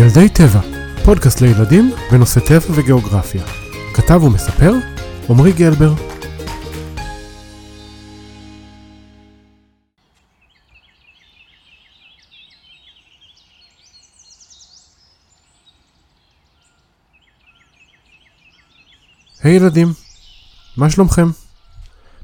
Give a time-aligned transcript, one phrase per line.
[0.00, 0.60] ילדי טבע,
[1.04, 3.42] פודקאסט לילדים בנושא טבע וגיאוגרפיה.
[3.94, 4.72] כתב ומספר,
[5.30, 5.94] עמרי גלבר.
[19.42, 19.92] היי hey ילדים,
[20.76, 21.30] מה שלומכם?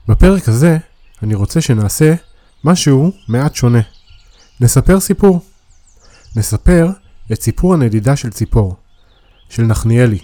[0.08, 0.78] בפרק הזה
[1.22, 2.14] אני רוצה שנעשה
[2.64, 3.80] משהו מעט שונה.
[4.60, 5.40] נספר סיפור.
[6.36, 8.76] נספר את סיפור הנדידה של ציפור,
[9.48, 10.18] של נחניאלי.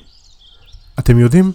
[0.98, 1.52] אתם יודעים,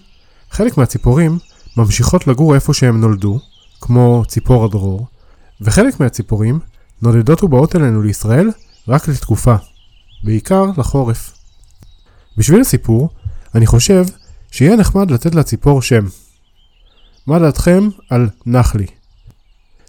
[0.52, 1.40] חלק מהציפורים
[1.78, 3.40] ממשיכות לגור איפה שהם נולדו,
[3.82, 5.08] כמו ציפור הדרור,
[5.62, 6.60] וחלק מהציפורים
[7.02, 8.52] נודדות ובאות אלינו לישראל
[8.88, 9.56] רק לתקופה,
[10.24, 11.38] בעיקר לחורף.
[12.38, 13.10] בשביל הסיפור,
[13.56, 14.06] אני חושב
[14.52, 16.06] שיהיה נחמד לתת לציפור שם.
[17.28, 18.86] מה דעתכם על נחלי?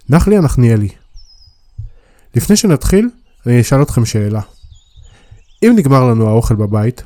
[0.09, 0.89] נחלי הנחניאלי.
[2.35, 3.09] לפני שנתחיל,
[3.45, 4.41] אני אשאל אתכם שאלה.
[5.63, 7.03] אם נגמר לנו האוכל בבית,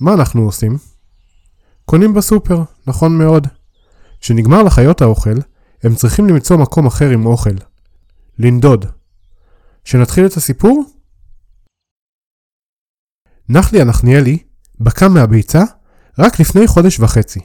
[0.00, 0.78] מה אנחנו עושים?
[1.84, 3.46] קונים בסופר, נכון מאוד.
[4.20, 5.38] כשנגמר לחיות האוכל,
[5.82, 7.54] הם צריכים למצוא מקום אחר עם אוכל.
[8.38, 8.84] לנדוד.
[9.84, 10.84] שנתחיל את הסיפור?
[13.48, 14.38] נחלי הנחניאלי
[14.80, 15.62] בקע מהביצה
[16.18, 17.40] רק לפני חודש וחצי.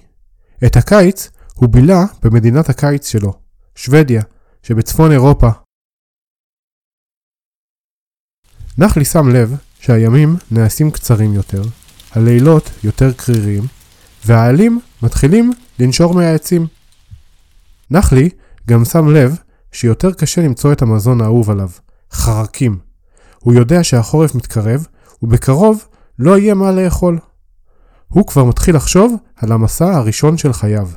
[0.65, 3.33] את הקיץ הוא בילה במדינת הקיץ שלו,
[3.75, 4.21] שוודיה,
[4.63, 5.49] שבצפון אירופה.
[8.77, 11.61] נחלי שם לב שהימים נעשים קצרים יותר,
[12.11, 13.63] הלילות יותר קרירים,
[14.25, 16.67] והעלים מתחילים לנשור מהעצים.
[17.91, 18.29] נחלי
[18.67, 19.35] גם שם לב
[19.71, 21.69] שיותר קשה למצוא את המזון האהוב עליו,
[22.11, 22.79] חרקים.
[23.39, 24.87] הוא יודע שהחורף מתקרב,
[25.23, 25.87] ובקרוב
[26.19, 27.19] לא יהיה מה לאכול.
[28.07, 30.89] הוא כבר מתחיל לחשוב על המסע הראשון של חייו.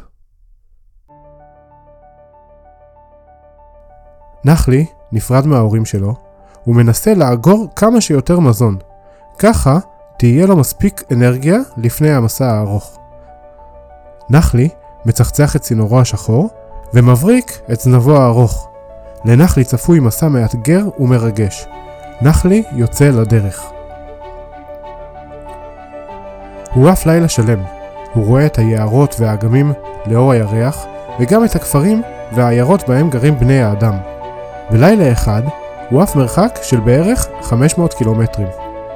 [4.45, 6.30] נחלי נפרד מההורים שלו,
[6.67, 8.77] ומנסה לאגור כמה שיותר מזון.
[9.39, 9.79] ככה
[10.19, 12.99] תהיה לו מספיק אנרגיה לפני המסע הארוך.
[14.31, 14.69] נחלי
[15.05, 16.51] מצחצח את צינורו השחור
[16.95, 18.69] ומבריק את זנבו הארוך.
[19.25, 21.67] לנחלי צפוי מסע מאתגר ומרגש.
[22.23, 23.63] נחלי יוצא לדרך.
[26.75, 27.63] הוא עף לילה שלם.
[28.15, 29.73] הוא רואה את היערות והאגמים
[30.07, 30.87] לאור הירח,
[31.21, 32.03] וגם את הכפרים
[32.33, 33.95] והעיירות בהם גרים בני האדם.
[34.71, 35.43] בלילה אחד
[35.91, 38.49] הוא עף מרחק של בערך 500 קילומטרים.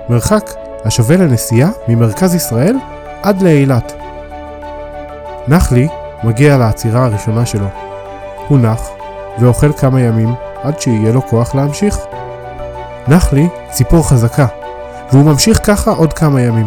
[0.08, 0.50] מרחק
[0.84, 2.76] השווה לנסיעה ממרכז ישראל
[3.22, 3.92] עד לאילת.
[5.48, 5.88] נחלי
[6.24, 7.66] מגיע לעצירה הראשונה שלו.
[8.48, 8.90] הוא נח
[9.38, 11.98] ואוכל כמה ימים עד שיהיה לו כוח להמשיך.
[13.08, 14.46] נחלי ציפור חזקה,
[15.12, 16.66] והוא ממשיך ככה עוד כמה ימים.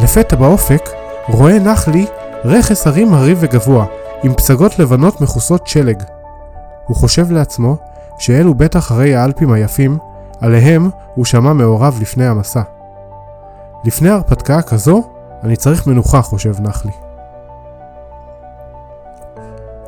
[0.00, 0.90] לפתע באופק
[1.28, 2.06] רואה נחלי
[2.44, 3.84] רכס הרים הריב וגבוה,
[4.22, 6.02] עם פסגות לבנות מכוסות שלג.
[6.86, 7.76] הוא חושב לעצמו
[8.18, 9.98] שאלו בטח הרי האלפים היפים,
[10.40, 12.62] עליהם הוא שמע מעורב לפני המסע.
[13.84, 15.02] לפני הרפתקה כזו,
[15.44, 16.92] אני צריך מנוחה, חושב נחלי.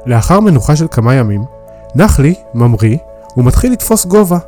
[0.06, 1.44] לאחר מנוחה של כמה ימים,
[1.94, 2.98] נחלי ממריא
[3.36, 4.38] ומתחיל לתפוס גובה.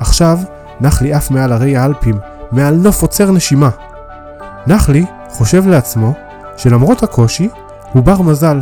[0.00, 0.38] עכשיו,
[0.80, 2.18] נחלי עף מעל הרי האלפים,
[2.50, 3.70] מעל נוף עוצר נשימה.
[4.66, 6.12] נחלי חושב לעצמו
[6.56, 7.48] שלמרות הקושי,
[7.92, 8.60] הוא בר מזל.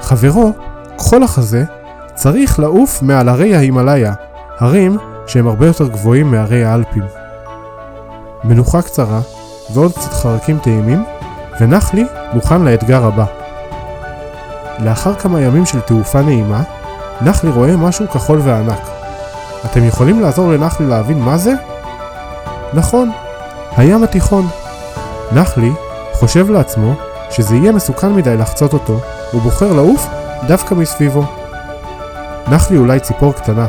[0.00, 0.52] חברו,
[0.98, 1.64] כחול החזה,
[2.18, 4.12] צריך לעוף מעל הרי ההימאליה,
[4.58, 7.02] הרים שהם הרבה יותר גבוהים מהרי האלפים.
[8.44, 9.20] מנוחה קצרה
[9.74, 11.04] ועוד קצת חרקים טעימים,
[11.60, 13.24] ונחלי מוכן לאתגר הבא.
[14.78, 16.62] לאחר כמה ימים של תעופה נעימה,
[17.20, 18.88] נחלי רואה משהו כחול וענק.
[19.64, 21.52] אתם יכולים לעזור לנחלי להבין מה זה?
[22.74, 23.10] נכון,
[23.76, 24.46] הים התיכון.
[25.32, 25.70] נחלי
[26.12, 26.94] חושב לעצמו
[27.30, 29.00] שזה יהיה מסוכן מדי לחצות אותו,
[29.34, 30.06] ובוחר לעוף
[30.46, 31.37] דווקא מסביבו.
[32.50, 33.66] נחלי אולי ציפור קטנה,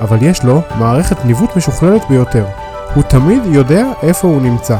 [0.00, 2.44] אבל יש לו מערכת ניווט משוכללת ביותר.
[2.94, 4.76] הוא תמיד יודע איפה הוא נמצא.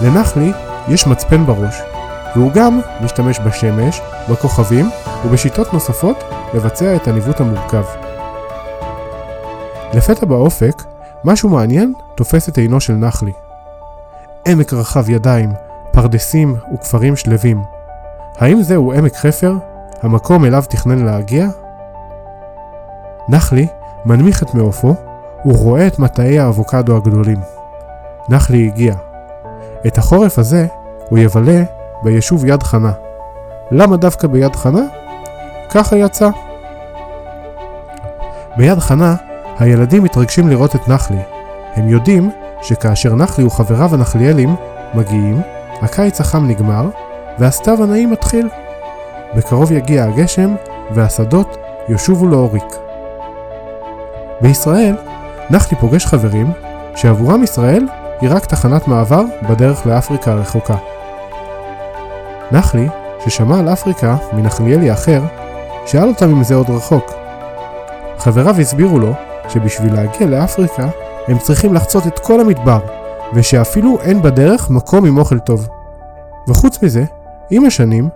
[0.00, 0.52] לנחלי
[0.88, 1.76] יש מצפן בראש,
[2.36, 4.90] והוא גם משתמש בשמש, בכוכבים
[5.24, 6.24] ובשיטות נוספות
[6.54, 7.84] לבצע את הניווט המורכב.
[9.94, 10.82] לפתע באופק,
[11.24, 13.32] משהו מעניין תופס את עינו של נחלי.
[14.48, 15.52] עמק רחב ידיים,
[15.90, 17.62] פרדסים וכפרים שלווים.
[18.38, 19.54] האם זהו עמק חפר,
[20.02, 21.48] המקום אליו תכנן להגיע?
[23.28, 23.66] נחלי
[24.04, 24.94] מנמיך את מעופו,
[25.42, 27.38] הוא רואה את מטעי האבוקדו הגדולים.
[28.28, 28.94] נחלי הגיע.
[29.86, 30.66] את החורף הזה
[31.08, 31.62] הוא יבלה
[32.02, 32.92] ביישוב יד חנה.
[33.70, 34.82] למה דווקא ביד חנה?
[35.70, 36.30] ככה יצא.
[38.56, 39.14] ביד חנה
[39.58, 41.22] הילדים מתרגשים לראות את נחלי.
[41.74, 42.30] הם יודעים
[42.62, 44.56] שכאשר נחלי וחבריו הנחליאלים
[44.94, 45.40] מגיעים,
[45.82, 46.88] הקיץ החם נגמר
[47.38, 48.48] והסתיו הנעים מתחיל.
[49.36, 50.54] בקרוב יגיע הגשם
[50.90, 51.56] והשדות
[51.88, 52.87] ישובו לעוריק.
[54.40, 54.96] בישראל,
[55.50, 56.52] נחלי פוגש חברים
[56.96, 57.88] שעבורם ישראל
[58.20, 60.76] היא רק תחנת מעבר בדרך לאפריקה הרחוקה.
[62.52, 62.88] נחלי,
[63.24, 65.22] ששמע על אפריקה מנחליאלי אחר,
[65.86, 67.04] שאל אותם אם זה עוד רחוק.
[68.18, 69.12] חבריו הסבירו לו
[69.48, 70.88] שבשביל להגיע לאפריקה
[71.28, 72.78] הם צריכים לחצות את כל המדבר,
[73.34, 75.68] ושאפילו אין בדרך מקום עם אוכל טוב.
[76.48, 77.04] וחוץ מזה,
[77.50, 78.08] עם השנים,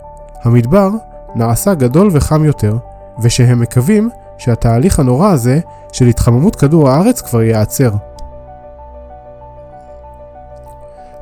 [0.43, 0.89] המדבר
[1.35, 2.77] נעשה גדול וחם יותר,
[3.23, 5.61] ושהם מקווים שהתהליך הנורא הזה
[5.93, 7.91] של התחממות כדור הארץ כבר ייעצר.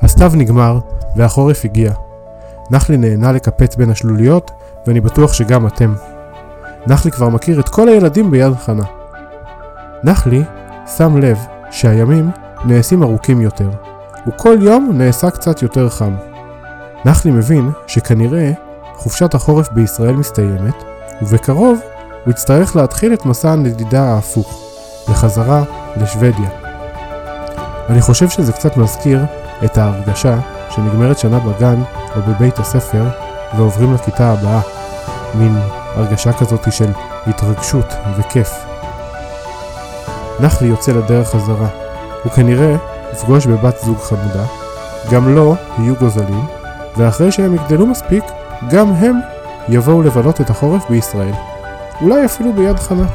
[0.01, 0.79] הסתיו נגמר
[1.15, 1.91] והחורף הגיע.
[2.71, 4.51] נחלי נהנה לקפץ בין השלוליות,
[4.87, 5.93] ואני בטוח שגם אתם.
[6.87, 8.83] נחלי כבר מכיר את כל הילדים ביד חנה.
[10.03, 10.43] נחלי
[10.97, 11.37] שם לב
[11.71, 12.31] שהימים
[12.65, 13.69] נעשים ארוכים יותר,
[14.27, 16.15] וכל יום נעשה קצת יותר חם.
[17.05, 18.51] נחלי מבין שכנראה
[18.95, 20.83] חופשת החורף בישראל מסתיימת,
[21.21, 21.79] ובקרוב
[22.25, 24.61] הוא יצטרך להתחיל את מסע הנדידה ההפוך,
[25.09, 25.63] בחזרה
[25.97, 26.49] לשוודיה.
[27.89, 29.25] אני חושב שזה קצת מזכיר
[29.65, 30.39] את ההרגשה
[30.69, 31.83] שנגמרת שנה בגן
[32.15, 33.03] או בבית הספר
[33.57, 34.61] ועוברים לכיתה הבאה.
[35.35, 35.57] מין
[35.95, 36.91] הרגשה כזאת של
[37.27, 37.85] התרגשות
[38.17, 38.65] וכיף.
[40.39, 41.67] נחלי יוצא לדרך חזרה.
[42.23, 42.75] הוא כנראה
[43.13, 44.43] יפגוש בבת זוג חמודה,
[45.11, 46.45] גם לו יהיו גוזלים,
[46.97, 48.23] ואחרי שהם יגדלו מספיק,
[48.69, 49.19] גם הם
[49.69, 51.50] יבואו לבלות את החורף בישראל.
[52.01, 53.07] אולי אפילו ביד חנה.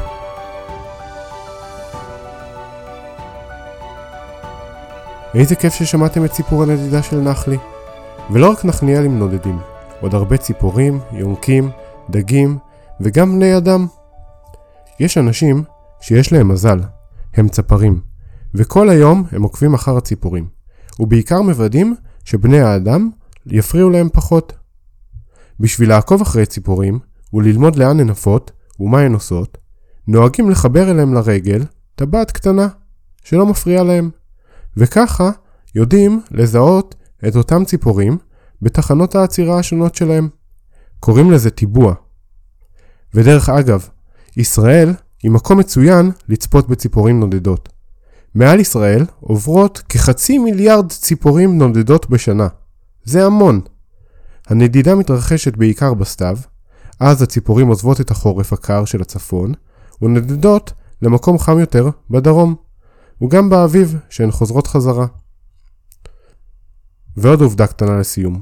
[5.33, 7.57] איזה כיף ששמעתם את סיפור הנדידה של נחלי.
[8.31, 9.59] ולא רק נחליאלים נודדים,
[10.01, 11.69] עוד הרבה ציפורים, יונקים,
[12.09, 12.57] דגים
[13.01, 13.87] וגם בני אדם.
[14.99, 15.63] יש אנשים
[16.01, 16.79] שיש להם מזל,
[17.33, 18.01] הם צפרים,
[18.55, 20.47] וכל היום הם עוקבים אחר הציפורים,
[20.99, 21.95] ובעיקר מוודאים
[22.25, 23.09] שבני האדם
[23.45, 24.53] יפריעו להם פחות.
[25.59, 26.99] בשביל לעקוב אחרי ציפורים
[27.33, 29.57] וללמוד לאן הן עפות ומה הן עושות,
[30.07, 31.63] נוהגים לחבר אליהם לרגל
[31.95, 32.67] טבעת קטנה
[33.23, 34.09] שלא מפריעה להם,
[34.77, 35.31] וככה
[35.75, 36.95] יודעים לזהות
[37.27, 38.17] את אותם ציפורים
[38.61, 40.29] בתחנות העצירה השונות שלהם.
[40.99, 41.93] קוראים לזה טיבוע.
[43.13, 43.89] ודרך אגב,
[44.37, 44.93] ישראל
[45.23, 47.69] היא מקום מצוין לצפות בציפורים נודדות.
[48.35, 52.47] מעל ישראל עוברות כחצי מיליארד ציפורים נודדות בשנה.
[53.03, 53.61] זה המון.
[54.47, 56.37] הנדידה מתרחשת בעיקר בסתיו,
[56.99, 59.53] אז הציפורים עוזבות את החורף הקר של הצפון,
[60.01, 62.55] ונדדות למקום חם יותר בדרום,
[63.21, 65.07] וגם באביב, שהן חוזרות חזרה.
[67.17, 68.41] ועוד עובדה קטנה לסיום.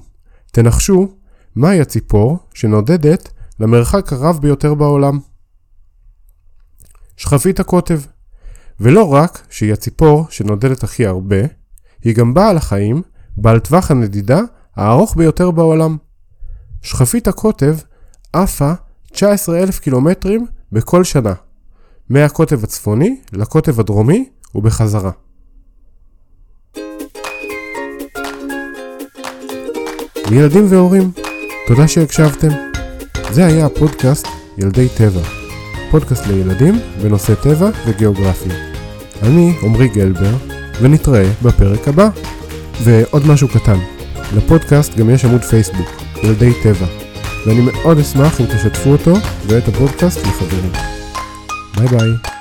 [0.52, 1.08] תנחשו
[1.56, 3.30] מהי הציפור שנודדת
[3.60, 5.20] למרחק הרב ביותר בעולם.
[7.18, 8.00] שכפית הקוטב.
[8.80, 11.42] ולא רק שהיא הציפור שנודדת הכי הרבה,
[12.04, 13.02] היא גם בעל החיים
[13.38, 14.40] בעל טווח הנדידה
[14.76, 15.98] הארוך ביותר בעולם.
[16.82, 17.76] שכפית הקוטב
[18.36, 18.72] עפה
[19.12, 21.34] 19,000 קילומטרים בכל שנה,
[22.10, 25.12] מהקוטב הצפוני לקוטב הדרומי ובחזרה.
[30.32, 31.12] ילדים והורים,
[31.68, 32.48] תודה שהקשבתם.
[33.32, 34.28] זה היה הפודקאסט
[34.58, 35.22] ילדי טבע,
[35.92, 38.54] פודקאסט לילדים בנושא טבע וגיאוגרפיה.
[39.24, 40.36] אני עמרי גלבר,
[40.82, 42.10] ונתראה בפרק הבא.
[42.84, 43.80] ועוד משהו קטן,
[44.36, 45.88] לפודקאסט גם יש עמוד פייסבוק,
[46.24, 47.05] ילדי טבע,
[47.46, 49.14] ואני מאוד אשמח אם תשתפו אותו
[49.48, 50.72] ואת הפודקאסט לחברים.
[51.78, 52.35] ביי ביי.